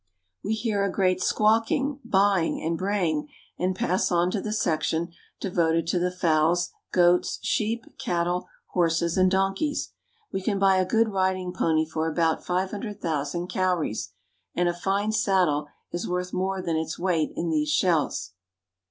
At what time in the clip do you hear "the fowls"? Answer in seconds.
5.99-6.71